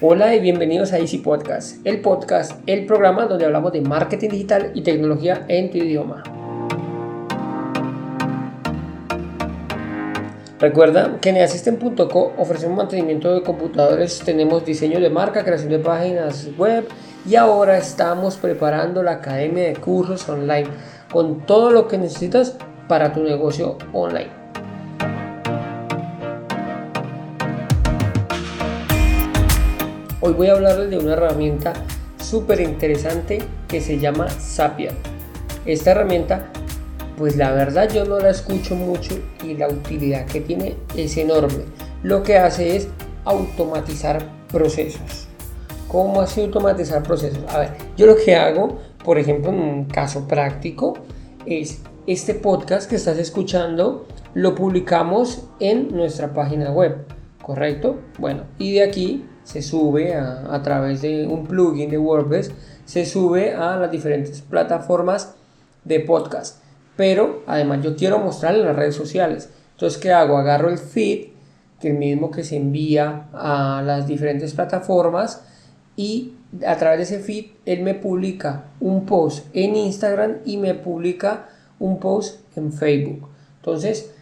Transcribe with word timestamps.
Hola 0.00 0.32
y 0.32 0.38
bienvenidos 0.38 0.92
a 0.92 1.00
Easy 1.00 1.18
Podcast, 1.18 1.84
el 1.84 2.00
podcast, 2.00 2.52
el 2.66 2.86
programa 2.86 3.26
donde 3.26 3.46
hablamos 3.46 3.72
de 3.72 3.80
marketing 3.80 4.28
digital 4.28 4.70
y 4.72 4.82
tecnología 4.82 5.44
en 5.48 5.72
tu 5.72 5.78
idioma. 5.78 6.22
Recuerda 10.60 11.18
que 11.20 11.30
en 11.30 11.38
Assistant.co 11.38 12.32
ofrecemos 12.38 12.76
mantenimiento 12.76 13.34
de 13.34 13.42
computadores, 13.42 14.20
tenemos 14.24 14.64
diseño 14.64 15.00
de 15.00 15.10
marca, 15.10 15.44
creación 15.44 15.70
de 15.70 15.80
páginas 15.80 16.48
web 16.56 16.86
y 17.28 17.34
ahora 17.34 17.76
estamos 17.76 18.36
preparando 18.36 19.02
la 19.02 19.14
academia 19.14 19.64
de 19.64 19.74
cursos 19.74 20.28
online 20.28 20.68
con 21.10 21.44
todo 21.44 21.72
lo 21.72 21.88
que 21.88 21.98
necesitas 21.98 22.56
para 22.86 23.12
tu 23.12 23.24
negocio 23.24 23.78
online. 23.92 24.37
Hoy 30.28 30.34
voy 30.34 30.48
a 30.48 30.52
hablarles 30.52 30.90
de 30.90 30.98
una 30.98 31.14
herramienta 31.14 31.72
súper 32.18 32.60
interesante 32.60 33.38
que 33.66 33.80
se 33.80 33.98
llama 33.98 34.28
Zapier. 34.28 34.92
Esta 35.64 35.92
herramienta, 35.92 36.52
pues 37.16 37.36
la 37.36 37.50
verdad 37.52 37.90
yo 37.90 38.04
no 38.04 38.18
la 38.18 38.28
escucho 38.28 38.74
mucho 38.74 39.18
y 39.42 39.54
la 39.54 39.68
utilidad 39.68 40.26
que 40.26 40.42
tiene 40.42 40.76
es 40.94 41.16
enorme. 41.16 41.64
Lo 42.02 42.22
que 42.22 42.36
hace 42.36 42.76
es 42.76 42.88
automatizar 43.24 44.22
procesos. 44.52 45.28
¿Cómo 45.88 46.20
así 46.20 46.42
automatizar 46.42 47.02
procesos? 47.02 47.42
A 47.48 47.60
ver, 47.60 47.70
yo 47.96 48.04
lo 48.04 48.16
que 48.16 48.36
hago, 48.36 48.76
por 49.02 49.18
ejemplo, 49.18 49.50
en 49.50 49.60
un 49.60 49.84
caso 49.86 50.28
práctico, 50.28 50.92
es 51.46 51.80
este 52.06 52.34
podcast 52.34 52.90
que 52.90 52.96
estás 52.96 53.16
escuchando, 53.16 54.06
lo 54.34 54.54
publicamos 54.54 55.48
en 55.58 55.88
nuestra 55.96 56.34
página 56.34 56.70
web, 56.70 57.06
¿correcto? 57.40 57.98
Bueno, 58.18 58.42
y 58.58 58.74
de 58.74 58.82
aquí 58.82 59.24
se 59.48 59.62
sube 59.62 60.14
a, 60.14 60.62
través 60.62 61.00
de 61.00 61.26
un 61.26 61.46
plugin 61.46 61.88
de 61.88 61.96
WordPress, 61.96 62.50
se 62.84 63.06
sube 63.06 63.54
a 63.54 63.78
las 63.78 63.90
diferentes 63.90 64.42
plataformas 64.42 65.36
de 65.84 66.00
podcast. 66.00 66.62
Pero 66.96 67.44
además 67.46 67.82
yo 67.82 67.96
quiero 67.96 68.18
mostrarle 68.18 68.62
las 68.62 68.76
redes 68.76 68.94
sociales. 68.94 69.48
Entonces, 69.70 69.98
¿qué 69.98 70.12
hago? 70.12 70.36
Agarro 70.36 70.68
el 70.68 70.76
feed, 70.76 71.28
que 71.80 71.88
es 71.88 71.94
el 71.94 71.98
mismo 71.98 72.30
que 72.30 72.44
se 72.44 72.56
envía 72.56 73.28
a 73.32 73.82
las 73.82 74.06
diferentes 74.06 74.52
plataformas, 74.52 75.42
y 75.96 76.34
a 76.66 76.76
través 76.76 76.98
de 76.98 77.16
ese 77.16 77.24
feed 77.24 77.46
él 77.64 77.80
me 77.80 77.94
publica 77.94 78.64
un 78.80 79.06
post 79.06 79.46
en 79.54 79.76
Instagram 79.76 80.40
y 80.44 80.58
me 80.58 80.74
publica 80.74 81.48
un 81.78 81.98
post 81.98 82.40
en 82.54 82.70
Facebook. 82.70 83.26
Entonces, 83.56 84.12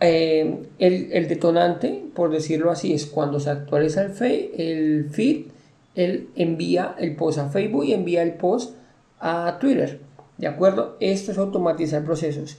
eh, 0.00 0.62
el, 0.78 1.28
detonante, 1.28 2.02
por 2.14 2.30
decirlo 2.30 2.70
así, 2.70 2.94
es 2.94 3.06
cuando 3.06 3.38
se 3.38 3.50
actualiza 3.50 4.02
el, 4.02 4.50
el 4.58 5.10
feed, 5.10 5.46
él 5.94 6.30
envía 6.36 6.94
el 6.98 7.16
post 7.16 7.38
a 7.38 7.50
Facebook 7.50 7.84
y 7.84 7.92
envía 7.92 8.22
el 8.22 8.34
post 8.34 8.74
a 9.18 9.58
Twitter. 9.60 10.00
¿De 10.38 10.46
acuerdo? 10.46 10.96
Esto 11.00 11.32
es 11.32 11.38
automatizar 11.38 12.02
procesos. 12.04 12.56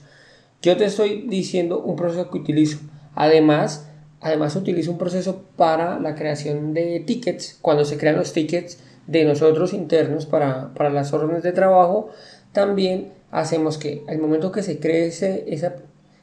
Yo 0.62 0.76
te 0.76 0.84
estoy 0.84 1.22
diciendo 1.28 1.80
un 1.80 1.96
proceso 1.96 2.30
que 2.30 2.38
utilizo. 2.38 2.78
Además, 3.16 3.88
además 4.20 4.54
utilizo 4.54 4.92
un 4.92 4.98
proceso 4.98 5.42
para 5.56 5.98
la 5.98 6.14
creación 6.14 6.74
de 6.74 7.00
tickets. 7.00 7.58
Cuando 7.60 7.84
se 7.84 7.98
crean 7.98 8.16
los 8.16 8.32
tickets 8.32 8.78
de 9.08 9.24
nosotros 9.24 9.72
internos 9.72 10.26
para, 10.26 10.72
para 10.74 10.90
las 10.90 11.12
órdenes 11.12 11.42
de 11.42 11.50
trabajo, 11.50 12.10
también 12.52 13.12
hacemos 13.32 13.78
que 13.78 14.04
al 14.06 14.18
momento 14.18 14.52
que 14.52 14.62
se 14.62 14.78
cree 14.78 15.08
esa 15.08 15.74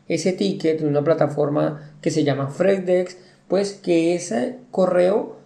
ese 0.09 0.33
ticket 0.33 0.81
en 0.81 0.87
una 0.87 1.03
plataforma 1.03 1.93
que 2.01 2.11
se 2.11 2.25
llama 2.25 2.47
Freddex, 2.47 3.17
pues 3.47 3.73
que 3.73 4.15
ese 4.15 4.57
correo 4.71 5.37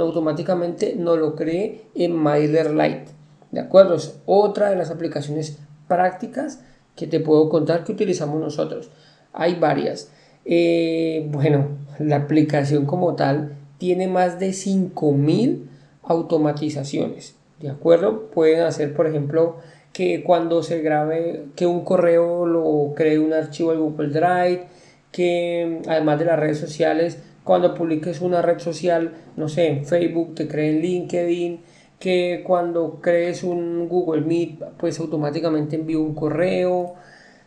automáticamente 0.00 0.96
no 0.96 1.16
lo 1.16 1.36
cree 1.36 1.82
en 1.94 2.12
MailerLite. 2.16 3.04
¿De 3.52 3.60
acuerdo? 3.60 3.94
Es 3.94 4.18
otra 4.26 4.70
de 4.70 4.76
las 4.76 4.90
aplicaciones 4.90 5.58
prácticas 5.86 6.60
que 6.96 7.06
te 7.06 7.20
puedo 7.20 7.48
contar 7.48 7.84
que 7.84 7.92
utilizamos 7.92 8.40
nosotros. 8.40 8.90
Hay 9.32 9.54
varias. 9.54 10.10
Eh, 10.44 11.28
bueno, 11.30 11.68
la 11.98 12.16
aplicación 12.16 12.86
como 12.86 13.14
tal 13.14 13.54
tiene 13.78 14.08
más 14.08 14.40
de 14.40 14.52
5000 14.52 15.68
automatizaciones. 16.02 17.34
¿De 17.60 17.70
acuerdo? 17.70 18.30
Pueden 18.30 18.62
hacer, 18.62 18.94
por 18.94 19.06
ejemplo, 19.06 19.56
que 19.96 20.22
cuando 20.22 20.62
se 20.62 20.82
grabe, 20.82 21.46
que 21.56 21.64
un 21.64 21.82
correo 21.82 22.44
lo 22.44 22.92
cree 22.94 23.18
un 23.18 23.32
archivo 23.32 23.72
en 23.72 23.80
Google 23.80 24.08
Drive, 24.08 24.64
que 25.10 25.80
además 25.88 26.18
de 26.18 26.26
las 26.26 26.38
redes 26.38 26.58
sociales, 26.58 27.18
cuando 27.44 27.72
publiques 27.72 28.20
una 28.20 28.42
red 28.42 28.58
social, 28.58 29.14
no 29.38 29.48
sé, 29.48 29.68
en 29.68 29.86
Facebook, 29.86 30.34
te 30.34 30.48
creen 30.48 30.82
LinkedIn, 30.82 31.60
que 31.98 32.42
cuando 32.46 33.00
crees 33.00 33.42
un 33.42 33.88
Google 33.88 34.20
Meet, 34.20 34.64
pues 34.76 35.00
automáticamente 35.00 35.76
envío 35.76 36.02
un 36.02 36.14
correo. 36.14 36.96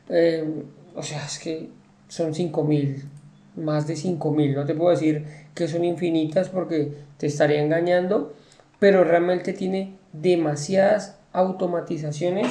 Eh, 0.10 0.44
o 0.96 1.04
sea, 1.04 1.24
es 1.24 1.38
que 1.38 1.70
son 2.08 2.34
5000, 2.34 3.04
más 3.58 3.86
de 3.86 3.96
5000. 3.96 4.56
No 4.56 4.66
te 4.66 4.74
puedo 4.74 4.90
decir 4.90 5.24
que 5.54 5.68
son 5.68 5.84
infinitas 5.84 6.50
porque 6.50 6.94
te 7.18 7.28
estaría 7.28 7.62
engañando, 7.62 8.34
pero 8.80 9.04
realmente 9.04 9.54
tiene 9.54 9.94
demasiadas 10.14 11.19
automatizaciones 11.34 12.48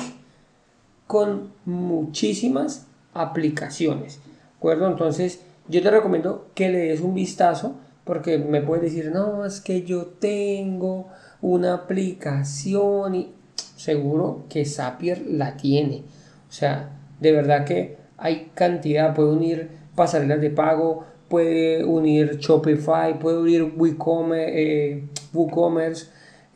con 1.06 1.52
muchísimas 1.64 2.86
aplicaciones. 3.14 4.20
¿De 4.24 4.56
acuerdo? 4.58 4.88
Entonces, 4.88 5.40
yo 5.68 5.82
te 5.82 5.90
recomiendo 5.90 6.48
que 6.54 6.68
le 6.68 6.78
des 6.78 7.00
un 7.00 7.14
vistazo 7.14 7.76
porque 8.04 8.38
me 8.38 8.62
puedes 8.62 8.84
decir, 8.84 9.10
no, 9.12 9.44
es 9.44 9.60
que 9.60 9.82
yo 9.82 10.06
tengo 10.06 11.08
una 11.42 11.74
aplicación 11.74 13.14
y 13.14 13.32
seguro 13.76 14.44
que 14.48 14.64
Zapier 14.64 15.26
la 15.26 15.56
tiene. 15.56 16.04
O 16.48 16.52
sea, 16.52 16.90
de 17.20 17.32
verdad 17.32 17.64
que 17.66 17.98
hay 18.16 18.50
cantidad, 18.54 19.14
puede 19.14 19.28
unir 19.28 19.70
pasarelas 19.94 20.40
de 20.40 20.50
pago, 20.50 21.04
puede 21.28 21.84
unir 21.84 22.38
Shopify, 22.38 23.18
puede 23.18 23.38
unir 23.38 23.74
WooCommerce, 23.76 24.92
eh, 24.92 25.08
WooCommerce 25.34 26.06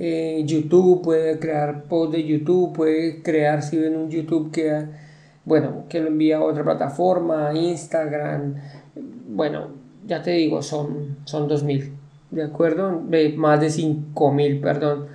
eh, 0.04 0.42
YouTube, 0.44 1.00
puede 1.00 1.38
crear 1.38 1.84
post 1.84 2.10
de 2.10 2.24
YouTube, 2.24 2.72
puede 2.72 3.22
crear 3.22 3.62
si 3.62 3.78
ven 3.78 3.94
un 3.94 4.10
YouTube 4.10 4.50
que, 4.50 4.86
bueno, 5.44 5.84
que 5.88 6.00
lo 6.00 6.08
envía 6.08 6.38
a 6.38 6.42
otra 6.42 6.64
plataforma, 6.64 7.52
Instagram, 7.54 8.56
bueno, 9.28 9.68
ya 10.04 10.20
te 10.20 10.32
digo, 10.32 10.60
son, 10.60 11.18
son 11.24 11.46
2000, 11.46 11.92
¿de 12.32 12.42
acuerdo? 12.42 13.00
más 13.36 13.60
de 13.60 13.70
5000, 13.70 14.60
perdón. 14.60 15.06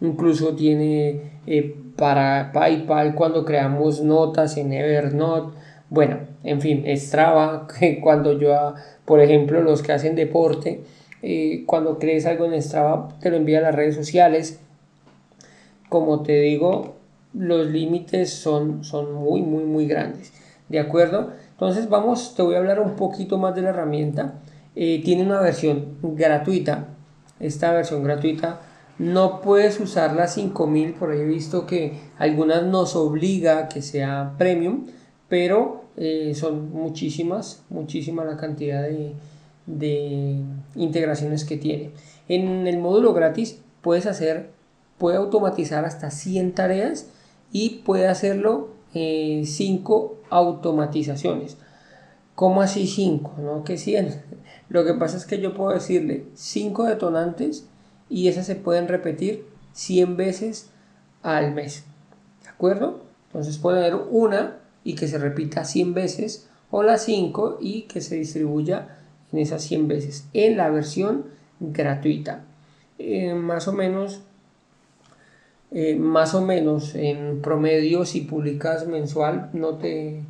Incluso 0.00 0.54
tiene 0.54 1.40
eh, 1.48 1.74
para 1.96 2.52
PayPal 2.52 3.16
cuando 3.16 3.44
creamos 3.44 4.00
notas 4.00 4.56
en 4.58 4.72
Evernote. 4.72 5.56
Bueno, 5.90 6.18
en 6.44 6.60
fin, 6.60 6.84
Strava, 6.96 7.66
que 7.80 8.00
cuando 8.00 8.38
yo, 8.38 8.74
por 9.04 9.20
ejemplo, 9.20 9.60
los 9.60 9.82
que 9.82 9.92
hacen 9.92 10.14
deporte, 10.14 10.84
eh, 11.22 11.64
cuando 11.66 11.98
crees 11.98 12.26
algo 12.26 12.44
en 12.46 12.62
Strava 12.62 13.08
te 13.20 13.30
lo 13.30 13.36
envía 13.36 13.58
a 13.58 13.62
las 13.62 13.74
redes 13.74 13.94
sociales. 13.94 14.60
Como 15.88 16.22
te 16.22 16.40
digo, 16.40 16.96
los 17.32 17.66
límites 17.66 18.30
son, 18.30 18.84
son 18.84 19.12
muy, 19.14 19.42
muy, 19.42 19.64
muy 19.64 19.86
grandes. 19.86 20.32
¿De 20.68 20.80
acuerdo? 20.80 21.32
Entonces 21.52 21.88
vamos, 21.88 22.34
te 22.34 22.42
voy 22.42 22.54
a 22.54 22.58
hablar 22.58 22.80
un 22.80 22.96
poquito 22.96 23.38
más 23.38 23.54
de 23.54 23.62
la 23.62 23.70
herramienta. 23.70 24.34
Eh, 24.74 25.00
tiene 25.04 25.22
una 25.22 25.40
versión 25.40 25.96
gratuita. 26.02 26.88
Esta 27.40 27.72
versión 27.72 28.02
gratuita 28.02 28.60
no 28.98 29.40
puedes 29.42 29.78
usarla 29.78 30.26
5000, 30.26 30.94
por 30.94 31.10
ahí 31.10 31.20
he 31.20 31.24
visto 31.24 31.66
que 31.66 31.98
algunas 32.18 32.64
nos 32.64 32.96
obliga 32.96 33.68
que 33.68 33.82
sea 33.82 34.34
premium, 34.38 34.86
pero 35.28 35.84
eh, 35.96 36.32
son 36.34 36.72
muchísimas, 36.72 37.64
muchísima 37.68 38.24
la 38.24 38.36
cantidad 38.36 38.82
de, 38.82 39.12
de 39.66 40.40
integraciones 40.74 41.44
que 41.44 41.56
tiene. 41.56 41.90
En 42.28 42.66
el 42.66 42.78
módulo 42.78 43.12
gratis 43.12 43.60
puedes 43.82 44.06
hacer, 44.06 44.50
puede 44.98 45.16
automatizar 45.16 45.84
hasta 45.84 46.10
100 46.10 46.54
tareas 46.54 47.08
y 47.52 47.82
puede 47.84 48.08
hacerlo 48.08 48.70
5 48.92 50.16
automatizaciones. 50.30 51.58
¿Cómo 52.34 52.62
así 52.62 52.86
5? 52.86 53.34
No 53.38 53.64
que 53.64 53.76
100. 53.76 54.22
Lo 54.68 54.84
que 54.84 54.94
pasa 54.94 55.16
es 55.16 55.26
que 55.26 55.40
yo 55.40 55.54
puedo 55.54 55.72
decirle 55.72 56.26
5 56.34 56.84
detonantes 56.84 57.66
y 58.08 58.28
esas 58.28 58.46
se 58.46 58.54
pueden 58.54 58.88
repetir 58.88 59.46
100 59.72 60.16
veces 60.16 60.70
al 61.22 61.54
mes. 61.54 61.84
¿De 62.42 62.48
acuerdo? 62.48 63.02
Entonces 63.28 63.58
puede 63.58 63.80
haber 63.80 63.96
una 64.10 64.58
y 64.84 64.94
que 64.94 65.08
se 65.08 65.18
repita 65.18 65.64
100 65.64 65.94
veces 65.94 66.48
o 66.70 66.82
las 66.82 67.02
5 67.04 67.58
y 67.60 67.82
que 67.82 68.00
se 68.00 68.16
distribuya 68.16 68.95
en 69.32 69.38
esas 69.38 69.62
100 69.62 69.88
veces 69.88 70.28
en 70.32 70.56
la 70.56 70.70
versión 70.70 71.26
gratuita. 71.60 72.44
Eh, 72.98 73.34
más 73.34 73.68
o 73.68 73.72
menos, 73.72 74.22
eh, 75.70 75.96
más 75.96 76.34
o 76.34 76.40
menos 76.40 76.94
en 76.94 77.42
promedio, 77.42 78.04
si 78.04 78.22
publicas 78.22 78.86
mensual, 78.86 79.50
no 79.52 79.74
te. 79.74 80.22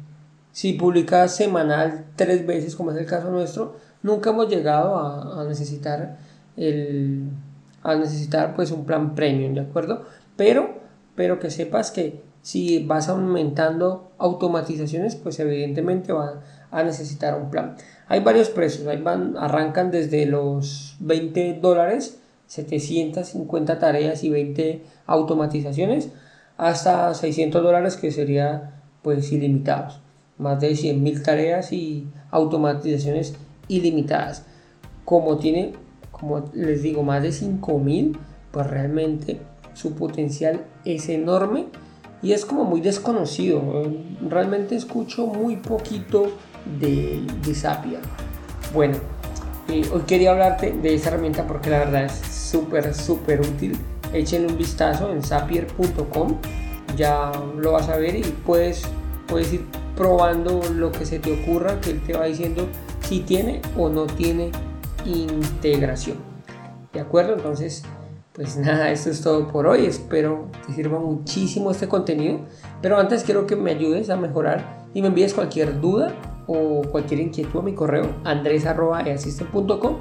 Si 0.53 0.73
publicas 0.73 1.37
semanal 1.37 2.07
tres 2.17 2.47
veces, 2.47 2.75
como 2.75 2.91
es 2.91 2.97
el 2.97 3.07
caso 3.07 3.31
nuestro, 3.31 3.77
nunca 4.03 4.31
hemos 4.31 4.49
llegado 4.49 4.97
a, 4.97 5.45
necesitar 5.45 6.17
el 6.57 7.25
a 7.83 7.95
necesitar 7.95 8.57
pues 8.57 8.71
un 8.71 8.87
plan 8.87 9.15
premium, 9.15 9.55
¿de 9.55 9.61
acuerdo? 9.61 10.07
Pero, 10.37 10.81
pero 11.15 11.39
que 11.39 11.51
sepas 11.51 11.91
que 11.91 12.23
si 12.47 12.79
vas 12.79 13.09
aumentando 13.09 14.13
automatizaciones, 14.19 15.17
pues 15.17 15.41
evidentemente 15.41 16.13
va 16.13 16.43
a 16.71 16.85
necesitar 16.85 17.37
un 17.37 17.51
plan. 17.51 17.75
Hay 18.07 18.21
varios 18.21 18.51
precios, 18.51 18.87
ahí 18.87 19.03
van, 19.03 19.37
arrancan 19.37 19.91
desde 19.91 20.27
los 20.27 20.95
20 21.01 21.55
dólares, 21.55 22.21
750 22.47 23.81
tareas 23.81 24.23
y 24.23 24.31
20 24.31 24.85
automatizaciones, 25.07 26.11
hasta 26.57 27.13
600 27.15 27.65
dólares 27.65 27.97
que 27.97 28.13
sería 28.13 28.81
pues 29.03 29.33
ilimitados. 29.33 29.99
Más 30.39 30.61
de 30.61 30.71
100.000 30.71 31.25
tareas 31.25 31.73
y 31.73 32.07
automatizaciones 32.31 33.35
ilimitadas. 33.67 34.47
Como 35.05 35.39
tiene, 35.39 35.73
como 36.13 36.45
les 36.55 36.83
digo, 36.83 37.03
más 37.03 37.25
de 37.25 37.31
5.000, 37.31 38.17
pues 38.53 38.67
realmente 38.69 39.41
su 39.75 39.97
potencial 39.97 40.65
es 40.85 41.09
enorme 41.09 41.67
y 42.23 42.33
es 42.33 42.45
como 42.45 42.65
muy 42.65 42.81
desconocido. 42.81 43.63
Realmente 44.29 44.77
escucho 44.77 45.27
muy 45.27 45.57
poquito 45.57 46.33
de, 46.81 47.23
de 47.45 47.55
Zapier. 47.55 48.01
Bueno, 48.73 48.97
eh, 49.69 49.89
hoy 49.93 50.03
quería 50.07 50.31
hablarte 50.31 50.73
de 50.73 50.95
esa 50.95 51.09
herramienta 51.09 51.47
porque 51.47 51.71
la 51.71 51.79
verdad 51.79 52.05
es 52.05 52.13
súper, 52.13 52.95
súper 52.95 53.41
útil. 53.41 53.77
Échenle 54.13 54.49
un 54.49 54.57
vistazo 54.57 55.13
en 55.13 55.23
zapier.com, 55.23 56.37
ya 56.97 57.33
lo 57.59 57.73
vas 57.73 57.89
a 57.89 57.97
ver 57.97 58.17
y 58.17 58.23
puedes, 58.23 58.83
puedes 59.27 59.53
ir 59.53 59.67
probando 59.97 60.61
lo 60.73 60.93
que 60.93 61.05
se 61.05 61.19
te 61.19 61.33
ocurra, 61.33 61.81
que 61.81 61.91
él 61.91 62.03
te 62.03 62.13
va 62.13 62.27
diciendo 62.27 62.69
si 63.01 63.21
tiene 63.21 63.61
o 63.77 63.89
no 63.89 64.07
tiene 64.07 64.53
integración. 65.05 66.19
¿De 66.93 67.01
acuerdo? 67.01 67.35
Entonces, 67.35 67.83
pues 68.37 68.59
nada, 68.59 68.91
esto 68.91 69.09
es 69.09 69.23
todo 69.23 69.49
por 69.49 69.67
hoy. 69.67 69.87
Espero 69.87 70.51
te 70.67 70.75
sirva 70.75 70.99
muchísimo 70.99 71.71
este 71.71 71.89
contenido. 71.89 72.41
Pero 72.83 72.99
antes 72.99 73.25
quiero 73.25 73.47
que 73.47 73.57
me 73.57 73.71
ayudes 73.71 74.11
a 74.11 74.17
mejorar 74.17 74.85
y 74.93 75.01
me 75.01 75.09
envíes 75.09 75.33
cualquier 75.33 75.81
duda 75.81 76.15
o 76.47 76.83
cualquier 76.83 77.21
inquietud 77.21 77.61
a 77.61 77.63
mi 77.63 77.75
correo 77.75 78.15
andres.easystem.com 78.25 79.97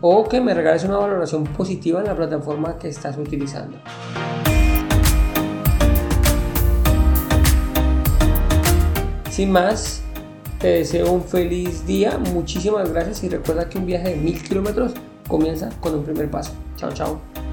o 0.00 0.28
que 0.28 0.40
me 0.40 0.54
regales 0.54 0.84
una 0.84 0.98
valoración 0.98 1.42
positiva 1.44 1.98
en 1.98 2.06
la 2.06 2.14
plataforma 2.14 2.78
que 2.78 2.88
estás 2.88 3.18
utilizando. 3.18 3.76
Sin 9.30 9.50
más, 9.50 10.02
te 10.60 10.68
deseo 10.68 11.10
un 11.10 11.24
feliz 11.24 11.84
día, 11.84 12.18
muchísimas 12.18 12.92
gracias 12.92 13.24
y 13.24 13.28
recuerda 13.28 13.68
que 13.68 13.78
un 13.78 13.86
viaje 13.86 14.10
de 14.10 14.16
mil 14.16 14.40
kilómetros 14.40 14.92
comienza 15.26 15.70
con 15.80 15.94
un 15.96 16.04
primer 16.04 16.30
paso. 16.30 16.52
Chao, 16.76 16.92
chao. 16.92 17.47